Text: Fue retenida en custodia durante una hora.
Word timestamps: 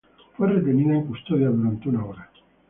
Fue 0.35 0.47
retenida 0.47 0.95
en 0.95 1.05
custodia 1.05 1.49
durante 1.49 1.87
una 1.89 2.03
hora. 2.03 2.31